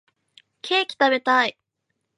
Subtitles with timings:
[0.63, 1.59] ケーキ食べたい